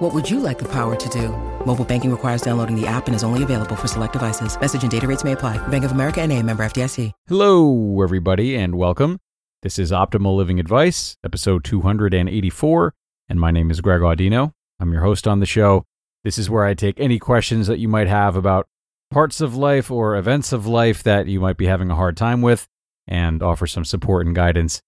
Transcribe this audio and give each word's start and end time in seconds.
What 0.00 0.14
would 0.14 0.30
you 0.30 0.40
like 0.40 0.58
the 0.58 0.68
power 0.68 0.96
to 0.96 1.08
do? 1.10 1.28
Mobile 1.66 1.84
banking 1.84 2.10
requires 2.10 2.40
downloading 2.40 2.74
the 2.74 2.86
app 2.86 3.06
and 3.06 3.14
is 3.14 3.22
only 3.22 3.42
available 3.42 3.76
for 3.76 3.86
select 3.86 4.14
devices. 4.14 4.58
Message 4.58 4.80
and 4.80 4.90
data 4.90 5.06
rates 5.06 5.24
may 5.24 5.32
apply. 5.32 5.58
Bank 5.68 5.84
of 5.84 5.92
America 5.92 6.22
and 6.22 6.32
a 6.32 6.42
member 6.42 6.64
FDIC. 6.64 7.12
Hello, 7.26 8.00
everybody, 8.02 8.56
and 8.56 8.76
welcome. 8.76 9.20
This 9.60 9.78
is 9.78 9.92
Optimal 9.92 10.34
Living 10.34 10.58
Advice, 10.58 11.18
episode 11.22 11.64
284, 11.64 12.94
and 13.28 13.38
my 13.38 13.50
name 13.50 13.70
is 13.70 13.82
Greg 13.82 14.00
Audino. 14.00 14.54
I'm 14.78 14.90
your 14.90 15.02
host 15.02 15.28
on 15.28 15.40
the 15.40 15.44
show. 15.44 15.84
This 16.24 16.38
is 16.38 16.48
where 16.48 16.64
I 16.64 16.72
take 16.72 16.98
any 16.98 17.18
questions 17.18 17.66
that 17.66 17.78
you 17.78 17.86
might 17.86 18.08
have 18.08 18.36
about 18.36 18.68
parts 19.10 19.42
of 19.42 19.54
life 19.54 19.90
or 19.90 20.16
events 20.16 20.50
of 20.54 20.66
life 20.66 21.02
that 21.02 21.26
you 21.26 21.40
might 21.40 21.58
be 21.58 21.66
having 21.66 21.90
a 21.90 21.96
hard 21.96 22.16
time 22.16 22.40
with 22.40 22.66
and 23.06 23.42
offer 23.42 23.66
some 23.66 23.84
support 23.84 24.24
and 24.24 24.34
guidance. 24.34 24.80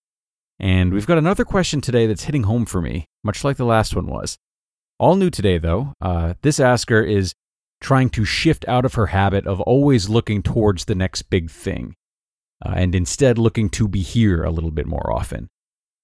And 0.59 0.95
we've 0.95 1.07
got 1.07 1.19
another 1.19 1.45
question 1.45 1.83
today 1.83 2.07
that's 2.07 2.25
hitting 2.25 2.45
home 2.45 2.65
for 2.65 2.81
me, 2.81 3.11
much 3.23 3.45
like 3.45 3.59
the 3.59 3.67
last 3.67 3.95
one 3.95 4.07
was. 4.07 4.39
All 5.03 5.17
new 5.17 5.31
today, 5.31 5.59
though. 5.59 5.95
Uh, 6.01 6.35
this 6.43 6.61
asker 6.61 7.03
is 7.03 7.35
trying 7.81 8.09
to 8.11 8.25
shift 8.25 8.65
out 8.69 8.85
of 8.85 8.95
her 8.95 9.07
habit 9.07 9.49
of 9.49 9.61
always 9.63 10.09
looking 10.09 10.45
towards 10.45 10.85
the 10.85 10.95
next 10.95 11.23
big 11.23 11.51
thing 11.51 11.97
uh, 12.65 12.75
and 12.77 12.95
instead 12.95 13.37
looking 13.37 13.69
to 13.71 13.89
be 13.89 14.01
here 14.01 14.45
a 14.45 14.53
little 14.53 14.71
bit 14.71 14.87
more 14.87 15.13
often. 15.13 15.49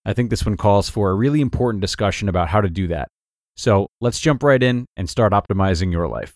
I 0.04 0.14
think 0.14 0.30
this 0.30 0.44
one 0.44 0.56
calls 0.56 0.90
for 0.90 1.10
a 1.10 1.14
really 1.14 1.40
important 1.40 1.80
discussion 1.80 2.28
about 2.28 2.48
how 2.48 2.60
to 2.60 2.68
do 2.68 2.88
that. 2.88 3.08
So 3.56 3.86
let's 4.00 4.18
jump 4.18 4.42
right 4.42 4.60
in 4.60 4.86
and 4.96 5.08
start 5.08 5.32
optimizing 5.32 5.92
your 5.92 6.08
life. 6.08 6.34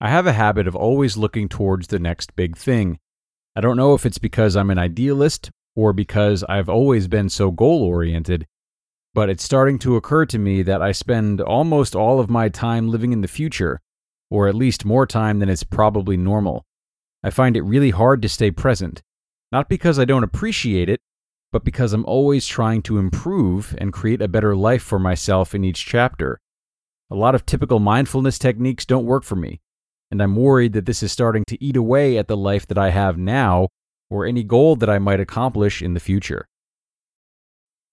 I 0.00 0.08
have 0.08 0.26
a 0.26 0.32
habit 0.32 0.66
of 0.66 0.74
always 0.74 1.18
looking 1.18 1.50
towards 1.50 1.88
the 1.88 1.98
next 1.98 2.34
big 2.36 2.56
thing. 2.56 2.98
I 3.54 3.60
don't 3.60 3.76
know 3.76 3.92
if 3.92 4.06
it's 4.06 4.16
because 4.16 4.56
I'm 4.56 4.70
an 4.70 4.78
idealist 4.78 5.50
or 5.76 5.92
because 5.92 6.44
I've 6.48 6.68
always 6.68 7.08
been 7.08 7.28
so 7.28 7.50
goal 7.50 7.82
oriented, 7.82 8.46
but 9.12 9.28
it's 9.28 9.44
starting 9.44 9.78
to 9.80 9.96
occur 9.96 10.26
to 10.26 10.38
me 10.38 10.62
that 10.62 10.82
I 10.82 10.92
spend 10.92 11.40
almost 11.40 11.94
all 11.94 12.20
of 12.20 12.30
my 12.30 12.48
time 12.48 12.88
living 12.88 13.12
in 13.12 13.20
the 13.20 13.28
future, 13.28 13.80
or 14.30 14.48
at 14.48 14.54
least 14.54 14.84
more 14.84 15.06
time 15.06 15.38
than 15.38 15.48
is 15.48 15.64
probably 15.64 16.16
normal. 16.16 16.64
I 17.22 17.30
find 17.30 17.56
it 17.56 17.62
really 17.62 17.90
hard 17.90 18.22
to 18.22 18.28
stay 18.28 18.50
present, 18.50 19.02
not 19.52 19.68
because 19.68 19.98
I 19.98 20.04
don't 20.04 20.24
appreciate 20.24 20.88
it, 20.88 21.00
but 21.52 21.64
because 21.64 21.92
I'm 21.92 22.04
always 22.06 22.46
trying 22.46 22.82
to 22.82 22.98
improve 22.98 23.76
and 23.78 23.92
create 23.92 24.20
a 24.20 24.28
better 24.28 24.56
life 24.56 24.82
for 24.82 24.98
myself 24.98 25.54
in 25.54 25.64
each 25.64 25.86
chapter. 25.86 26.40
A 27.10 27.14
lot 27.14 27.36
of 27.36 27.46
typical 27.46 27.78
mindfulness 27.78 28.38
techniques 28.38 28.84
don't 28.84 29.06
work 29.06 29.22
for 29.22 29.36
me, 29.36 29.60
and 30.10 30.20
I'm 30.20 30.34
worried 30.34 30.72
that 30.72 30.86
this 30.86 31.02
is 31.02 31.12
starting 31.12 31.44
to 31.46 31.62
eat 31.62 31.76
away 31.76 32.18
at 32.18 32.26
the 32.26 32.36
life 32.36 32.66
that 32.66 32.78
I 32.78 32.90
have 32.90 33.16
now 33.16 33.68
or 34.10 34.26
any 34.26 34.42
goal 34.42 34.76
that 34.76 34.90
I 34.90 34.98
might 34.98 35.20
accomplish 35.20 35.82
in 35.82 35.94
the 35.94 36.00
future. 36.00 36.48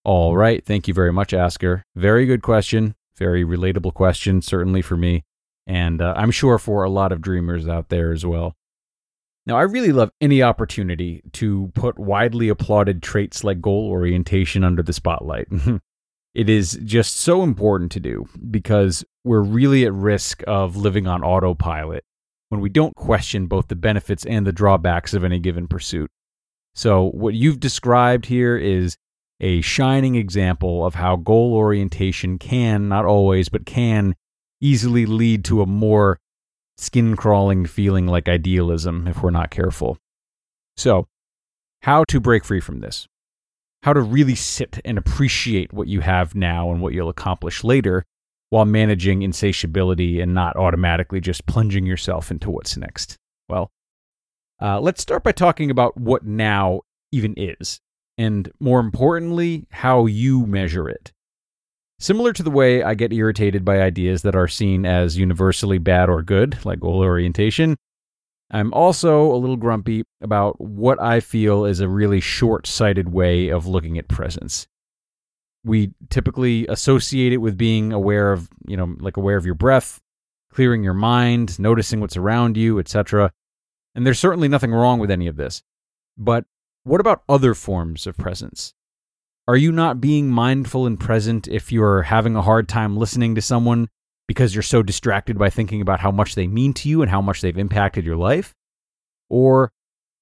All 0.04 0.36
right, 0.36 0.66
thank 0.66 0.88
you 0.88 0.94
very 0.94 1.14
much, 1.14 1.34
Asker. 1.34 1.84
Very 1.96 2.26
good 2.26 2.42
question. 2.42 2.96
Very 3.18 3.44
relatable 3.44 3.94
question, 3.94 4.42
certainly 4.42 4.82
for 4.82 4.98
me, 4.98 5.24
and 5.68 6.02
uh, 6.02 6.14
I'm 6.18 6.32
sure 6.32 6.58
for 6.58 6.84
a 6.84 6.90
lot 6.90 7.12
of 7.12 7.22
dreamers 7.22 7.68
out 7.68 7.90
there 7.90 8.12
as 8.12 8.26
well. 8.26 8.56
Now, 9.46 9.58
I 9.58 9.64
really 9.64 9.92
love 9.92 10.12
any 10.22 10.44
opportunity 10.44 11.22
to 11.34 11.72
put 11.74 11.98
widely 11.98 12.50
applauded 12.50 13.02
traits 13.02 13.44
like 13.44 13.62
goal 13.62 13.90
orientation 13.90 14.64
under 14.64 14.84
the 14.84 14.94
spotlight. 14.94 15.48
it 16.36 16.50
is 16.50 16.80
just 16.84 17.18
so 17.18 17.44
important 17.44 17.92
to 17.94 18.00
do 18.00 18.28
because 18.50 19.04
we're 19.24 19.42
really 19.42 19.86
at 19.86 19.94
risk 19.94 20.44
of 20.48 20.76
living 20.76 21.08
on 21.08 21.24
autopilot 21.24 22.04
when 22.52 22.60
we 22.60 22.68
don't 22.68 22.96
question 22.98 23.48
both 23.48 23.70
the 23.70 23.78
benefits 23.78 24.26
and 24.26 24.46
the 24.46 24.52
drawbacks 24.52 25.14
of 25.14 25.24
any 25.24 25.40
given 25.40 25.70
pursuit. 25.70 26.12
So, 26.76 27.12
what 27.12 27.34
you've 27.34 27.62
described 27.62 28.26
here 28.26 28.58
is 28.58 28.98
a 29.40 29.62
shining 29.62 30.16
example 30.16 30.86
of 30.86 30.96
how 30.96 31.16
goal 31.16 31.54
orientation 31.54 32.38
can, 32.38 32.90
not 32.90 33.06
always, 33.06 33.48
but 33.48 33.66
can 33.66 34.16
easily 34.60 35.06
lead 35.06 35.46
to 35.46 35.62
a 35.62 35.66
more 35.66 36.20
skin 36.78 37.16
crawling 37.16 37.66
feeling 37.66 38.06
like 38.06 38.28
idealism 38.28 39.08
if 39.08 39.24
we're 39.24 39.32
not 39.32 39.50
careful. 39.50 39.98
So, 40.76 41.08
how 41.84 42.04
to 42.10 42.20
break 42.20 42.44
free 42.44 42.60
from 42.60 42.82
this? 42.82 43.08
How 43.84 43.94
to 43.94 44.02
really 44.02 44.36
sit 44.36 44.80
and 44.84 44.98
appreciate 44.98 45.72
what 45.72 45.88
you 45.88 46.02
have 46.02 46.36
now 46.36 46.70
and 46.70 46.82
what 46.82 46.92
you'll 46.92 47.08
accomplish 47.08 47.64
later 47.64 48.04
while 48.52 48.66
managing 48.66 49.22
insatiability 49.22 50.20
and 50.20 50.34
not 50.34 50.58
automatically 50.58 51.22
just 51.22 51.46
plunging 51.46 51.86
yourself 51.86 52.30
into 52.30 52.52
what's 52.52 52.78
next. 52.78 53.18
Well, 53.50 53.72
uh, 54.62 54.80
let's 54.80 55.02
start 55.02 55.24
by 55.24 55.32
talking 55.32 55.72
about 55.72 55.98
what 55.98 56.26
now 56.26 56.82
even 57.12 57.34
is, 57.38 57.80
and 58.18 58.52
more 58.60 58.82
importantly, 58.82 59.66
how 59.72 60.06
you 60.06 60.46
measure 60.46 60.88
it. 60.88 61.12
Similar 61.98 62.34
to 62.34 62.44
the 62.44 62.52
way 62.52 62.84
I 62.84 62.94
get 62.94 63.14
irritated 63.14 63.64
by 63.64 63.82
ideas 63.82 64.22
that 64.24 64.36
are 64.36 64.48
seen 64.48 64.86
as 64.86 65.18
universally 65.18 65.78
bad 65.78 66.10
or 66.10 66.22
good, 66.22 66.58
like 66.66 66.82
goal 66.82 67.00
orientation, 67.00 67.78
I'm 68.52 68.74
also 68.74 69.34
a 69.34 69.38
little 69.38 69.56
grumpy 69.56 70.04
about 70.20 70.60
what 70.60 71.02
I 71.02 71.22
feel 71.22 71.64
is 71.64 71.80
a 71.80 71.88
really 71.88 72.20
short 72.20 72.68
sighted 72.68 73.14
way 73.14 73.48
of 73.48 73.66
looking 73.66 73.98
at 73.98 74.10
presence. 74.10 74.68
We 75.64 75.92
typically 76.10 76.66
associate 76.68 77.34
it 77.34 77.38
with 77.38 77.58
being 77.58 77.94
aware 77.94 78.32
of, 78.32 78.50
you 78.68 78.78
know, 78.78 78.96
like 79.00 79.18
aware 79.18 79.38
of 79.38 79.46
your 79.46 79.56
breath, 79.56 80.00
clearing 80.52 80.84
your 80.84 80.94
mind, 80.94 81.60
noticing 81.60 82.00
what's 82.00 82.18
around 82.18 82.58
you, 82.58 82.80
etc. 82.80 83.32
And 83.96 84.06
there's 84.06 84.20
certainly 84.20 84.48
nothing 84.48 84.72
wrong 84.72 85.00
with 85.00 85.12
any 85.12 85.28
of 85.28 85.36
this. 85.36 85.62
But 86.18 86.46
what 86.84 87.02
about 87.02 87.24
other 87.30 87.54
forms 87.54 88.08
of 88.08 88.18
presence? 88.18 88.74
Are 89.48 89.58
you 89.58 89.72
not 89.72 90.02
being 90.02 90.30
mindful 90.30 90.86
and 90.86 91.00
present 91.00 91.48
if 91.48 91.72
you're 91.72 92.04
having 92.04 92.36
a 92.36 92.42
hard 92.42 92.68
time 92.68 92.98
listening 92.98 93.36
to 93.36 93.42
someone 93.42 93.90
because 94.28 94.56
you're 94.56 94.62
so 94.62 94.82
distracted 94.82 95.38
by 95.38 95.50
thinking 95.50 95.82
about 95.82 96.00
how 96.00 96.12
much 96.12 96.36
they 96.36 96.48
mean 96.48 96.74
to 96.76 96.90
you 96.90 97.02
and 97.02 97.12
how 97.12 97.22
much 97.22 97.42
they've 97.42 97.58
impacted 97.58 98.06
your 98.06 98.16
life? 98.16 98.54
Or, 99.30 99.72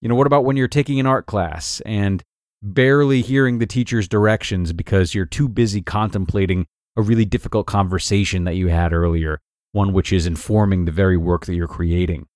you 0.02 0.10
know, 0.10 0.16
what 0.16 0.28
about 0.28 0.46
when 0.46 0.58
you're 0.58 0.68
taking 0.68 1.00
an 1.00 1.06
art 1.06 1.26
class 1.26 1.82
and 1.86 2.24
barely 2.62 3.22
hearing 3.22 3.60
the 3.60 3.66
teacher's 3.66 4.08
directions 4.08 4.74
because 4.74 5.14
you're 5.14 5.26
too 5.26 5.48
busy 5.48 5.82
contemplating 5.82 6.66
a 6.96 7.02
really 7.02 7.26
difficult 7.26 7.68
conversation 7.68 8.44
that 8.44 8.56
you 8.56 8.68
had 8.68 8.94
earlier, 8.94 9.40
one 9.72 9.94
which 9.94 10.12
is 10.12 10.26
informing 10.26 10.86
the 10.86 10.92
very 10.92 11.18
work 11.18 11.46
that 11.46 11.56
you're 11.56 11.68
creating? 11.68 12.28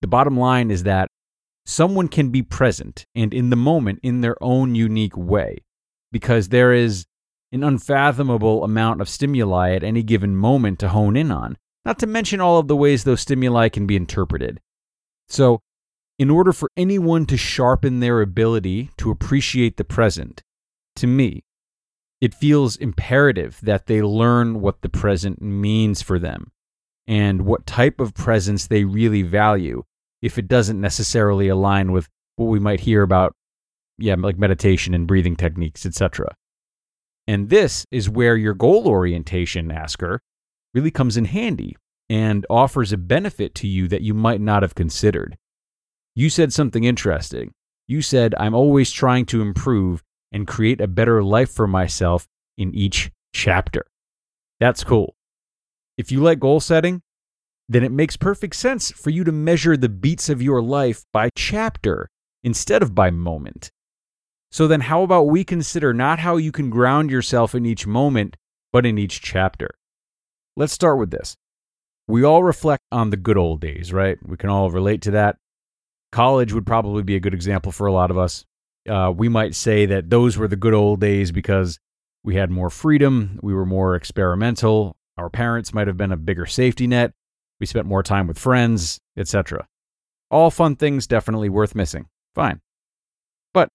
The 0.00 0.08
bottom 0.08 0.36
line 0.36 0.70
is 0.70 0.84
that 0.84 1.08
someone 1.66 2.08
can 2.08 2.30
be 2.30 2.42
present 2.42 3.04
and 3.14 3.34
in 3.34 3.50
the 3.50 3.56
moment 3.56 4.00
in 4.02 4.20
their 4.20 4.42
own 4.42 4.74
unique 4.74 5.16
way 5.16 5.58
because 6.10 6.48
there 6.48 6.72
is 6.72 7.04
an 7.52 7.64
unfathomable 7.64 8.64
amount 8.64 9.00
of 9.00 9.08
stimuli 9.08 9.74
at 9.74 9.82
any 9.82 10.02
given 10.02 10.36
moment 10.36 10.78
to 10.78 10.88
hone 10.88 11.16
in 11.16 11.30
on, 11.30 11.56
not 11.84 11.98
to 11.98 12.06
mention 12.06 12.40
all 12.40 12.58
of 12.58 12.68
the 12.68 12.76
ways 12.76 13.04
those 13.04 13.20
stimuli 13.20 13.68
can 13.68 13.86
be 13.86 13.96
interpreted. 13.96 14.60
So, 15.28 15.60
in 16.18 16.30
order 16.30 16.52
for 16.52 16.70
anyone 16.76 17.26
to 17.26 17.36
sharpen 17.36 18.00
their 18.00 18.20
ability 18.20 18.90
to 18.98 19.10
appreciate 19.10 19.76
the 19.76 19.84
present, 19.84 20.42
to 20.96 21.06
me, 21.06 21.44
it 22.20 22.34
feels 22.34 22.76
imperative 22.76 23.60
that 23.62 23.86
they 23.86 24.02
learn 24.02 24.60
what 24.60 24.82
the 24.82 24.88
present 24.88 25.40
means 25.40 26.02
for 26.02 26.18
them 26.18 26.50
and 27.06 27.42
what 27.42 27.66
type 27.66 28.00
of 28.00 28.14
presence 28.14 28.66
they 28.66 28.84
really 28.84 29.22
value 29.22 29.84
if 30.20 30.36
it 30.36 30.48
doesn't 30.48 30.80
necessarily 30.80 31.48
align 31.48 31.92
with 31.92 32.08
what 32.36 32.46
we 32.46 32.58
might 32.58 32.80
hear 32.80 33.02
about 33.02 33.34
yeah, 33.98 34.14
like 34.16 34.38
meditation 34.38 34.94
and 34.94 35.06
breathing 35.06 35.36
techniques, 35.36 35.84
etc. 35.84 36.34
And 37.26 37.50
this 37.50 37.84
is 37.90 38.08
where 38.08 38.36
your 38.36 38.54
goal 38.54 38.86
orientation, 38.86 39.70
asker, 39.70 40.20
really 40.72 40.90
comes 40.90 41.16
in 41.16 41.26
handy 41.26 41.76
and 42.08 42.46
offers 42.48 42.92
a 42.92 42.96
benefit 42.96 43.54
to 43.56 43.66
you 43.66 43.88
that 43.88 44.02
you 44.02 44.14
might 44.14 44.40
not 44.40 44.62
have 44.62 44.74
considered. 44.74 45.36
You 46.18 46.30
said 46.30 46.52
something 46.52 46.82
interesting. 46.82 47.52
You 47.86 48.02
said, 48.02 48.34
I'm 48.40 48.52
always 48.52 48.90
trying 48.90 49.24
to 49.26 49.40
improve 49.40 50.02
and 50.32 50.48
create 50.48 50.80
a 50.80 50.88
better 50.88 51.22
life 51.22 51.48
for 51.48 51.68
myself 51.68 52.26
in 52.56 52.74
each 52.74 53.12
chapter. 53.32 53.86
That's 54.58 54.82
cool. 54.82 55.14
If 55.96 56.10
you 56.10 56.18
like 56.18 56.40
goal 56.40 56.58
setting, 56.58 57.02
then 57.68 57.84
it 57.84 57.92
makes 57.92 58.16
perfect 58.16 58.56
sense 58.56 58.90
for 58.90 59.10
you 59.10 59.22
to 59.22 59.30
measure 59.30 59.76
the 59.76 59.88
beats 59.88 60.28
of 60.28 60.42
your 60.42 60.60
life 60.60 61.04
by 61.12 61.30
chapter 61.36 62.08
instead 62.42 62.82
of 62.82 62.96
by 62.96 63.12
moment. 63.12 63.70
So 64.50 64.66
then, 64.66 64.80
how 64.80 65.04
about 65.04 65.28
we 65.28 65.44
consider 65.44 65.94
not 65.94 66.18
how 66.18 66.36
you 66.36 66.50
can 66.50 66.68
ground 66.68 67.12
yourself 67.12 67.54
in 67.54 67.64
each 67.64 67.86
moment, 67.86 68.36
but 68.72 68.84
in 68.84 68.98
each 68.98 69.22
chapter? 69.22 69.70
Let's 70.56 70.72
start 70.72 70.98
with 70.98 71.12
this. 71.12 71.36
we 72.08 72.24
all 72.24 72.42
reflect 72.42 72.82
on 72.90 73.10
the 73.10 73.16
good 73.16 73.38
old 73.38 73.60
days, 73.60 73.92
right? 73.92 74.18
We 74.26 74.36
can 74.36 74.50
all 74.50 74.68
relate 74.72 75.02
to 75.02 75.12
that. 75.12 75.36
College 76.10 76.52
would 76.52 76.66
probably 76.66 77.02
be 77.02 77.16
a 77.16 77.20
good 77.20 77.34
example 77.34 77.72
for 77.72 77.86
a 77.86 77.92
lot 77.92 78.10
of 78.10 78.18
us. 78.18 78.44
Uh, 78.88 79.12
we 79.14 79.28
might 79.28 79.54
say 79.54 79.86
that 79.86 80.08
those 80.08 80.38
were 80.38 80.48
the 80.48 80.56
good 80.56 80.74
old 80.74 81.00
days 81.00 81.30
because 81.30 81.78
we 82.24 82.36
had 82.36 82.50
more 82.50 82.70
freedom, 82.70 83.38
we 83.42 83.52
were 83.52 83.66
more 83.66 83.94
experimental, 83.94 84.96
our 85.16 85.28
parents 85.28 85.74
might 85.74 85.86
have 85.86 85.96
been 85.96 86.12
a 86.12 86.16
bigger 86.16 86.46
safety 86.46 86.86
net, 86.86 87.12
we 87.60 87.66
spent 87.66 87.86
more 87.86 88.02
time 88.02 88.26
with 88.26 88.38
friends, 88.38 89.00
etc. 89.16 89.66
All 90.30 90.50
fun 90.50 90.76
things 90.76 91.06
definitely 91.06 91.48
worth 91.48 91.74
missing. 91.74 92.06
Fine. 92.34 92.60
But 93.52 93.70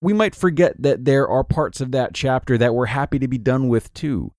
we 0.00 0.12
might 0.12 0.34
forget 0.34 0.80
that 0.80 1.04
there 1.04 1.28
are 1.28 1.44
parts 1.44 1.80
of 1.80 1.92
that 1.92 2.14
chapter 2.14 2.56
that 2.58 2.74
we're 2.74 2.86
happy 2.86 3.18
to 3.18 3.28
be 3.28 3.38
done 3.38 3.68
with 3.68 3.92
too. 3.94 4.32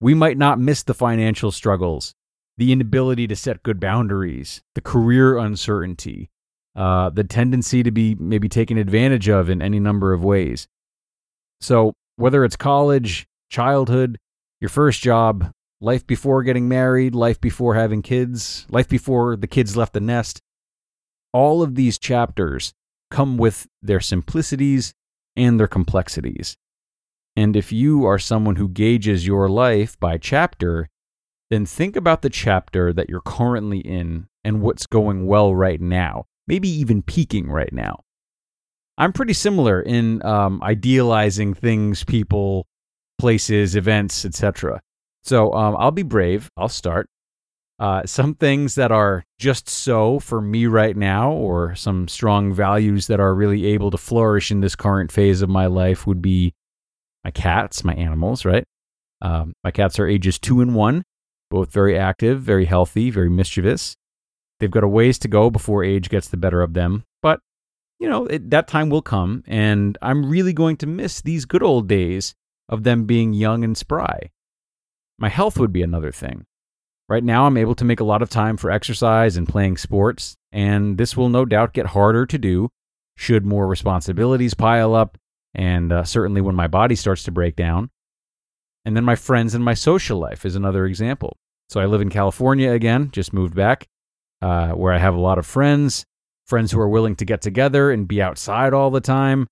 We 0.00 0.14
might 0.14 0.38
not 0.38 0.58
miss 0.58 0.82
the 0.82 0.94
financial 0.94 1.50
struggles, 1.50 2.14
the 2.56 2.72
inability 2.72 3.26
to 3.28 3.36
set 3.36 3.62
good 3.62 3.80
boundaries, 3.80 4.62
the 4.74 4.80
career 4.80 5.36
uncertainty, 5.38 6.30
uh, 6.76 7.10
the 7.10 7.24
tendency 7.24 7.82
to 7.82 7.90
be 7.90 8.14
maybe 8.16 8.48
taken 8.48 8.78
advantage 8.78 9.28
of 9.28 9.48
in 9.48 9.62
any 9.62 9.78
number 9.78 10.12
of 10.12 10.24
ways. 10.24 10.66
So, 11.60 11.92
whether 12.16 12.44
it's 12.44 12.56
college, 12.56 13.26
childhood, 13.48 14.18
your 14.60 14.68
first 14.68 15.00
job, 15.00 15.50
life 15.80 16.06
before 16.06 16.42
getting 16.42 16.68
married, 16.68 17.14
life 17.14 17.40
before 17.40 17.74
having 17.74 18.02
kids, 18.02 18.66
life 18.70 18.88
before 18.88 19.36
the 19.36 19.46
kids 19.46 19.76
left 19.76 19.92
the 19.92 20.00
nest, 20.00 20.40
all 21.32 21.62
of 21.62 21.74
these 21.74 21.98
chapters 21.98 22.72
come 23.10 23.36
with 23.36 23.66
their 23.82 24.00
simplicities 24.00 24.94
and 25.36 25.58
their 25.58 25.68
complexities. 25.68 26.56
And 27.36 27.56
if 27.56 27.72
you 27.72 28.04
are 28.04 28.18
someone 28.18 28.56
who 28.56 28.68
gauges 28.68 29.26
your 29.26 29.48
life 29.48 29.98
by 29.98 30.18
chapter, 30.18 30.88
then 31.50 31.66
think 31.66 31.96
about 31.96 32.22
the 32.22 32.30
chapter 32.30 32.92
that 32.92 33.08
you're 33.08 33.20
currently 33.20 33.78
in 33.78 34.28
and 34.44 34.62
what's 34.62 34.86
going 34.86 35.26
well 35.26 35.54
right 35.54 35.80
now, 35.80 36.26
maybe 36.46 36.68
even 36.68 37.02
peaking 37.02 37.50
right 37.50 37.72
now. 37.72 38.00
I'm 38.96 39.12
pretty 39.12 39.32
similar 39.32 39.80
in 39.80 40.24
um, 40.24 40.62
idealizing 40.62 41.54
things, 41.54 42.04
people, 42.04 42.66
places, 43.18 43.74
events, 43.74 44.24
etc. 44.24 44.80
So 45.22 45.52
um, 45.52 45.76
I'll 45.78 45.90
be 45.90 46.02
brave. 46.02 46.50
I'll 46.56 46.68
start. 46.68 47.08
Uh, 47.80 48.02
some 48.06 48.34
things 48.34 48.76
that 48.76 48.92
are 48.92 49.24
just 49.40 49.68
so 49.68 50.20
for 50.20 50.40
me 50.40 50.66
right 50.66 50.96
now, 50.96 51.32
or 51.32 51.74
some 51.74 52.06
strong 52.06 52.52
values 52.52 53.08
that 53.08 53.18
are 53.18 53.34
really 53.34 53.66
able 53.66 53.90
to 53.90 53.98
flourish 53.98 54.52
in 54.52 54.60
this 54.60 54.76
current 54.76 55.10
phase 55.10 55.42
of 55.42 55.48
my 55.48 55.66
life, 55.66 56.06
would 56.06 56.22
be 56.22 56.54
my 57.24 57.32
cats, 57.32 57.82
my 57.82 57.94
animals, 57.94 58.44
right? 58.44 58.64
Um, 59.22 59.54
my 59.64 59.72
cats 59.72 59.98
are 59.98 60.06
ages 60.06 60.38
two 60.38 60.60
and 60.60 60.74
one, 60.76 61.02
both 61.50 61.72
very 61.72 61.98
active, 61.98 62.40
very 62.40 62.66
healthy, 62.66 63.10
very 63.10 63.30
mischievous. 63.30 63.96
They've 64.64 64.70
got 64.70 64.82
a 64.82 64.88
ways 64.88 65.18
to 65.18 65.28
go 65.28 65.50
before 65.50 65.84
age 65.84 66.08
gets 66.08 66.30
the 66.30 66.38
better 66.38 66.62
of 66.62 66.72
them, 66.72 67.04
but 67.20 67.40
you 68.00 68.08
know, 68.08 68.24
it, 68.24 68.48
that 68.48 68.66
time 68.66 68.88
will 68.88 69.02
come, 69.02 69.44
and 69.46 69.98
I'm 70.00 70.24
really 70.24 70.54
going 70.54 70.78
to 70.78 70.86
miss 70.86 71.20
these 71.20 71.44
good 71.44 71.62
old 71.62 71.86
days 71.86 72.34
of 72.70 72.82
them 72.82 73.04
being 73.04 73.34
young 73.34 73.62
and 73.62 73.76
spry. 73.76 74.30
My 75.18 75.28
health 75.28 75.58
would 75.58 75.70
be 75.70 75.82
another 75.82 76.10
thing. 76.10 76.46
Right 77.10 77.22
now, 77.22 77.44
I'm 77.44 77.58
able 77.58 77.74
to 77.74 77.84
make 77.84 78.00
a 78.00 78.04
lot 78.04 78.22
of 78.22 78.30
time 78.30 78.56
for 78.56 78.70
exercise 78.70 79.36
and 79.36 79.46
playing 79.46 79.76
sports, 79.76 80.34
and 80.50 80.96
this 80.96 81.14
will 81.14 81.28
no 81.28 81.44
doubt 81.44 81.74
get 81.74 81.88
harder 81.88 82.24
to 82.24 82.38
do 82.38 82.70
should 83.18 83.44
more 83.44 83.66
responsibilities 83.66 84.54
pile 84.54 84.94
up, 84.94 85.18
and 85.52 85.92
uh, 85.92 86.04
certainly 86.04 86.40
when 86.40 86.54
my 86.54 86.68
body 86.68 86.96
starts 86.96 87.22
to 87.24 87.30
break 87.30 87.54
down. 87.54 87.90
And 88.86 88.96
then 88.96 89.04
my 89.04 89.14
friends 89.14 89.54
and 89.54 89.62
my 89.62 89.74
social 89.74 90.18
life 90.18 90.46
is 90.46 90.56
another 90.56 90.86
example. 90.86 91.36
So 91.68 91.82
I 91.82 91.84
live 91.84 92.00
in 92.00 92.08
California 92.08 92.72
again, 92.72 93.10
just 93.12 93.34
moved 93.34 93.54
back, 93.54 93.86
uh, 94.42 94.70
where 94.70 94.92
I 94.92 94.98
have 94.98 95.14
a 95.14 95.20
lot 95.20 95.38
of 95.38 95.46
friends, 95.46 96.04
friends 96.46 96.72
who 96.72 96.80
are 96.80 96.88
willing 96.88 97.16
to 97.16 97.24
get 97.24 97.40
together 97.40 97.90
and 97.90 98.08
be 98.08 98.20
outside 98.20 98.74
all 98.74 98.90
the 98.90 99.00
time. 99.00 99.46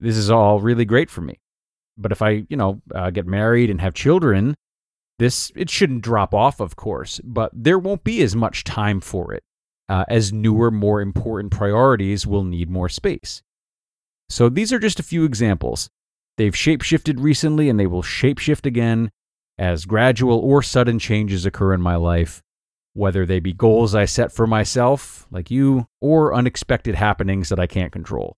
This 0.00 0.16
is 0.16 0.30
all 0.30 0.60
really 0.60 0.84
great 0.84 1.10
for 1.10 1.20
me. 1.20 1.38
But 1.96 2.12
if 2.12 2.22
I, 2.22 2.44
you 2.48 2.56
know, 2.56 2.80
uh, 2.94 3.10
get 3.10 3.26
married 3.26 3.70
and 3.70 3.80
have 3.80 3.94
children, 3.94 4.54
this 5.18 5.52
it 5.54 5.70
shouldn't 5.70 6.02
drop 6.02 6.34
off, 6.34 6.60
of 6.60 6.76
course, 6.76 7.20
but 7.22 7.50
there 7.54 7.78
won't 7.78 8.02
be 8.02 8.22
as 8.22 8.34
much 8.34 8.64
time 8.64 9.00
for 9.00 9.32
it, 9.32 9.42
uh, 9.88 10.04
as 10.08 10.32
newer, 10.32 10.70
more 10.70 11.00
important 11.00 11.52
priorities 11.52 12.26
will 12.26 12.44
need 12.44 12.70
more 12.70 12.88
space. 12.88 13.42
So 14.28 14.48
these 14.48 14.72
are 14.72 14.78
just 14.78 14.98
a 14.98 15.04
few 15.04 15.24
examples. 15.24 15.90
They've 16.38 16.54
shapeshifted 16.54 17.16
recently, 17.18 17.68
and 17.68 17.78
they 17.78 17.86
will 17.86 18.02
shapeshift 18.02 18.64
again 18.66 19.10
as 19.58 19.84
gradual 19.84 20.38
or 20.38 20.62
sudden 20.62 20.98
changes 20.98 21.44
occur 21.44 21.74
in 21.74 21.82
my 21.82 21.96
life, 21.96 22.42
whether 22.94 23.24
they 23.24 23.40
be 23.40 23.52
goals 23.52 23.94
I 23.94 24.04
set 24.04 24.32
for 24.32 24.46
myself, 24.46 25.26
like 25.30 25.50
you, 25.50 25.86
or 26.00 26.34
unexpected 26.34 26.94
happenings 26.94 27.48
that 27.48 27.60
I 27.60 27.66
can't 27.66 27.92
control. 27.92 28.36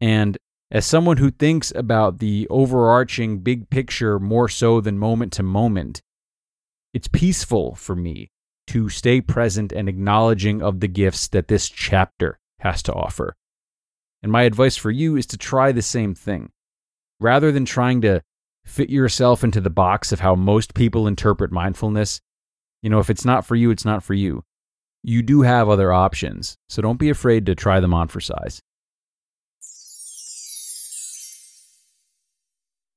And 0.00 0.38
as 0.70 0.86
someone 0.86 1.18
who 1.18 1.30
thinks 1.30 1.72
about 1.74 2.18
the 2.18 2.46
overarching 2.48 3.40
big 3.40 3.70
picture 3.70 4.18
more 4.18 4.48
so 4.48 4.80
than 4.80 4.98
moment 4.98 5.32
to 5.34 5.42
moment, 5.42 6.00
it's 6.94 7.08
peaceful 7.08 7.74
for 7.74 7.94
me 7.94 8.30
to 8.68 8.88
stay 8.88 9.20
present 9.20 9.72
and 9.72 9.88
acknowledging 9.88 10.62
of 10.62 10.80
the 10.80 10.88
gifts 10.88 11.28
that 11.28 11.48
this 11.48 11.68
chapter 11.68 12.38
has 12.60 12.82
to 12.84 12.92
offer. 12.92 13.34
And 14.22 14.30
my 14.30 14.42
advice 14.42 14.76
for 14.76 14.90
you 14.90 15.16
is 15.16 15.26
to 15.26 15.36
try 15.36 15.72
the 15.72 15.82
same 15.82 16.14
thing. 16.14 16.50
Rather 17.18 17.52
than 17.52 17.64
trying 17.64 18.00
to 18.02 18.22
fit 18.64 18.90
yourself 18.90 19.42
into 19.42 19.60
the 19.60 19.70
box 19.70 20.12
of 20.12 20.20
how 20.20 20.34
most 20.34 20.74
people 20.74 21.06
interpret 21.06 21.50
mindfulness, 21.50 22.20
you 22.82 22.90
know, 22.90 22.98
if 22.98 23.10
it's 23.10 23.24
not 23.24 23.44
for 23.44 23.56
you, 23.56 23.70
it's 23.70 23.84
not 23.84 24.02
for 24.02 24.14
you. 24.14 24.42
You 25.02 25.22
do 25.22 25.42
have 25.42 25.68
other 25.68 25.92
options, 25.92 26.56
so 26.68 26.82
don't 26.82 26.98
be 26.98 27.08
afraid 27.10 27.46
to 27.46 27.54
try 27.54 27.80
them 27.80 27.94
on 27.94 28.08
for 28.08 28.20
size. 28.20 28.60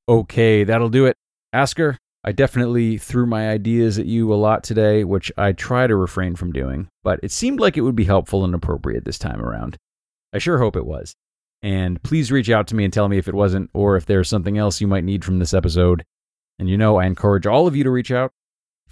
Okay, 0.09 0.65
that'll 0.65 0.89
do 0.89 1.05
it. 1.05 1.15
Asker, 1.53 1.97
I 2.25 2.31
definitely 2.31 2.97
threw 2.97 3.25
my 3.25 3.49
ideas 3.49 3.99
at 3.99 4.05
you 4.05 4.33
a 4.33 4.35
lot 4.35 4.63
today, 4.63 5.03
which 5.03 5.31
I 5.37 5.53
try 5.53 5.87
to 5.87 5.95
refrain 5.95 6.35
from 6.35 6.51
doing, 6.51 6.87
but 7.03 7.19
it 7.23 7.31
seemed 7.31 7.59
like 7.59 7.77
it 7.77 7.81
would 7.81 7.95
be 7.95 8.05
helpful 8.05 8.43
and 8.43 8.53
appropriate 8.53 9.05
this 9.05 9.19
time 9.19 9.41
around. 9.41 9.77
I 10.33 10.39
sure 10.39 10.57
hope 10.57 10.75
it 10.75 10.85
was. 10.85 11.15
And 11.61 12.03
please 12.03 12.31
reach 12.31 12.49
out 12.49 12.67
to 12.67 12.75
me 12.75 12.83
and 12.83 12.91
tell 12.91 13.07
me 13.07 13.17
if 13.17 13.29
it 13.29 13.33
wasn't, 13.33 13.69
or 13.73 13.95
if 13.95 14.05
there's 14.05 14.27
something 14.27 14.57
else 14.57 14.81
you 14.81 14.87
might 14.87 15.05
need 15.05 15.23
from 15.23 15.39
this 15.39 15.53
episode. 15.53 16.03
And 16.59 16.69
you 16.69 16.77
know, 16.77 16.97
I 16.97 17.05
encourage 17.05 17.45
all 17.45 17.67
of 17.67 17.75
you 17.75 17.85
to 17.85 17.91
reach 17.91 18.11
out. 18.11 18.31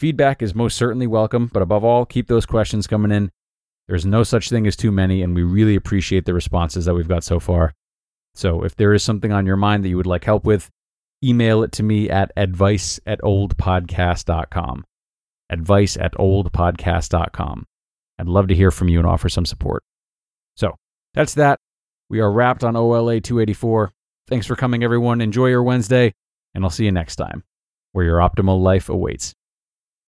Feedback 0.02 0.42
is 0.42 0.56
most 0.56 0.78
certainly 0.78 1.06
welcome, 1.06 1.48
but 1.54 1.62
above 1.62 1.84
all, 1.84 2.08
keep 2.08 2.26
those 2.28 2.48
questions 2.48 2.88
coming 2.88 3.12
in. 3.12 3.30
There's 3.88 4.04
no 4.04 4.24
such 4.24 4.50
thing 4.50 4.66
as 4.66 4.76
too 4.76 4.92
many, 4.92 5.22
and 5.22 5.36
we 5.36 5.44
really 5.44 5.76
appreciate 5.76 6.26
the 6.26 6.34
responses 6.34 6.86
that 6.86 6.96
we've 6.96 7.08
got 7.08 7.24
so 7.24 7.40
far. 7.40 7.76
So 8.34 8.64
if 8.64 8.76
there 8.76 8.96
is 8.96 9.04
something 9.04 9.32
on 9.32 9.46
your 9.46 9.58
mind 9.58 9.86
that 9.86 9.90
you 9.90 9.98
would 9.98 10.08
like 10.08 10.24
help 10.24 10.44
with, 10.44 10.72
email 11.24 11.62
it 11.62 11.72
to 11.74 11.84
me 11.84 12.10
at 12.10 12.32
advice 12.36 13.00
at 13.06 13.22
oldpodcast.com. 13.22 14.86
Advice 15.52 15.98
at 15.98 16.14
oldpodcast.com. 16.16 17.66
I'd 18.18 18.28
love 18.28 18.48
to 18.48 18.56
hear 18.56 18.72
from 18.72 18.90
you 18.90 18.98
and 18.98 19.08
offer 19.08 19.30
some 19.30 19.46
support. 19.46 19.84
So 20.58 20.74
that's 21.14 21.36
that. 21.36 21.60
We 22.10 22.22
are 22.22 22.32
wrapped 22.32 22.64
on 22.64 22.76
OLA 22.76 23.22
284. 23.22 23.92
Thanks 24.28 24.48
for 24.48 24.56
coming, 24.56 24.84
everyone. 24.84 25.22
Enjoy 25.22 25.46
your 25.46 25.62
Wednesday, 25.62 26.16
and 26.56 26.64
I'll 26.64 26.72
see 26.72 26.86
you 26.86 26.92
next 26.92 27.18
time, 27.18 27.44
where 27.92 28.04
your 28.04 28.18
optimal 28.18 28.60
life 28.64 28.90
awaits. 28.90 29.36